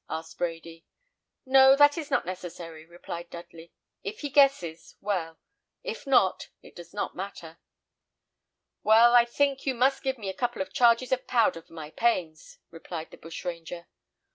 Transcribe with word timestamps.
asked 0.09 0.39
Brady. 0.39 0.83
"No, 1.45 1.75
that 1.75 1.95
is 1.95 2.09
not 2.09 2.25
necessary," 2.25 2.87
replied 2.87 3.29
Dudley. 3.29 3.71
"If 4.01 4.21
he 4.21 4.29
guesses, 4.31 4.95
well; 4.99 5.37
if 5.83 6.07
not, 6.07 6.49
it 6.63 6.75
does 6.75 6.91
not 6.91 7.15
matter." 7.15 7.59
"Well, 8.81 9.13
I 9.13 9.25
think 9.25 9.67
you 9.67 9.75
must 9.75 10.01
give 10.01 10.17
me 10.17 10.27
a 10.29 10.33
couple 10.33 10.59
of 10.63 10.73
charges 10.73 11.11
of 11.11 11.27
powder 11.27 11.61
for 11.61 11.73
my 11.73 11.91
pains," 11.91 12.57
replied 12.71 13.11
the 13.11 13.17
bushranger. 13.17 13.85